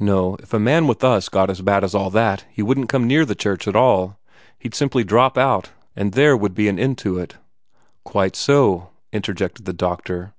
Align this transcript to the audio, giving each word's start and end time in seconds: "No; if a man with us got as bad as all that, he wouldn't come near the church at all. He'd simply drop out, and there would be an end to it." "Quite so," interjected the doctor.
"No; 0.00 0.36
if 0.36 0.54
a 0.54 0.58
man 0.58 0.86
with 0.86 1.04
us 1.04 1.28
got 1.28 1.50
as 1.50 1.60
bad 1.60 1.84
as 1.84 1.94
all 1.94 2.08
that, 2.08 2.46
he 2.50 2.62
wouldn't 2.62 2.88
come 2.88 3.06
near 3.06 3.26
the 3.26 3.34
church 3.34 3.68
at 3.68 3.76
all. 3.76 4.18
He'd 4.58 4.74
simply 4.74 5.04
drop 5.04 5.36
out, 5.36 5.68
and 5.94 6.12
there 6.12 6.34
would 6.34 6.54
be 6.54 6.68
an 6.70 6.78
end 6.78 6.96
to 7.04 7.18
it." 7.18 7.34
"Quite 8.02 8.36
so," 8.36 8.88
interjected 9.12 9.66
the 9.66 9.74
doctor. 9.74 10.32